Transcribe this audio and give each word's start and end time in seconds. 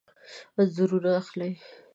انځورونه 0.59 1.09
اخلئ؟ 1.21 1.51